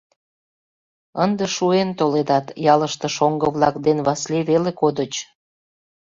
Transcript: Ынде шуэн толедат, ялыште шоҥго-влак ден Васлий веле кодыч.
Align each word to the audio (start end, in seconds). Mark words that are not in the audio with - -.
Ынде 1.23 1.45
шуэн 1.55 1.89
толедат, 1.99 2.45
ялыште 2.73 3.07
шоҥго-влак 3.15 3.75
ден 3.85 3.97
Васлий 4.05 4.43
веле 4.49 4.71
кодыч. 4.81 5.13